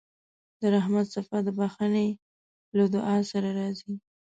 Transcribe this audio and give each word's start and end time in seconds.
د 0.59 0.61
رحمت 0.75 1.05
څپه 1.13 1.37
د 1.45 1.47
بښنې 1.57 2.07
له 2.77 2.85
دعا 2.93 3.15
سره 3.31 3.49
راځي. 3.59 3.93